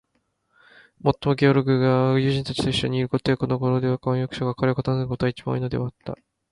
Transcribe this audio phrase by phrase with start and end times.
[1.03, 6.17] もっとも、ゲオルクが友人たちといっしょにいることや、このごろでは婚約者が彼を訪ねることが、いちばん多いのではあった。